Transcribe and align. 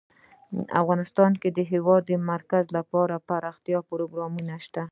افغانستان 0.81 1.31
کې 1.41 1.49
د 1.51 1.55
د 1.57 1.59
هېواد 1.71 2.05
مرکز 2.31 2.65
لپاره 2.77 3.13
دپرمختیا 3.17 3.79
پروګرامونه 3.89 4.55
شته. 4.65 4.83